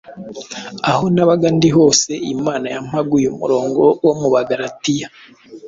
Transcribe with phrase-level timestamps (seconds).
[0.91, 5.07] aho nabaga ndi hose Imana yampaga uyu murongo wo mu Bagaratiya